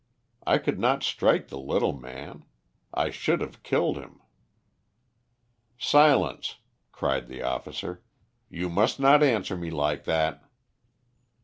[0.47, 2.43] I could not strike the little man.
[2.91, 4.19] I should have killed him."
[5.77, 6.55] "Silence!"
[6.91, 8.01] cried the officer.
[8.49, 10.43] "You must not answer me like that."